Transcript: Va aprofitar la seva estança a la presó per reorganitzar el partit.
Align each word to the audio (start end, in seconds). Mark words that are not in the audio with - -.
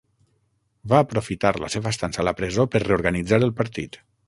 Va 0.93 1.01
aprofitar 1.05 1.51
la 1.65 1.69
seva 1.75 1.93
estança 1.97 2.23
a 2.25 2.27
la 2.29 2.35
presó 2.41 2.67
per 2.77 2.85
reorganitzar 2.87 3.43
el 3.49 3.57
partit. 3.63 4.03